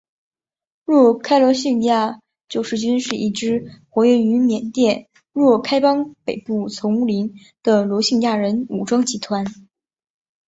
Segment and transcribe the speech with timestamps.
[0.85, 9.45] 若开罗兴亚救世军是一支活跃于缅甸若开邦北部丛林的罗兴亚人武装集团。